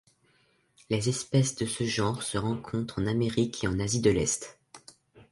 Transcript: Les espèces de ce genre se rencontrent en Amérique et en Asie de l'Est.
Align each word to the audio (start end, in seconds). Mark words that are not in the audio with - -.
Les 0.89 1.09
espèces 1.09 1.53
de 1.57 1.67
ce 1.67 1.83
genre 1.83 2.23
se 2.23 2.39
rencontrent 2.39 2.97
en 2.97 3.05
Amérique 3.05 3.63
et 3.63 3.67
en 3.67 3.79
Asie 3.79 4.01
de 4.01 4.09
l'Est. 4.09 4.57